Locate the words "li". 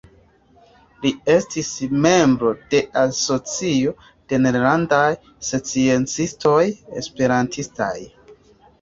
1.03-1.11